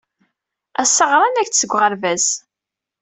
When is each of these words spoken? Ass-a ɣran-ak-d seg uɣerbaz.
Ass-a 0.83 1.05
ɣran-ak-d 1.11 1.53
seg 1.57 1.71
uɣerbaz. 1.75 2.25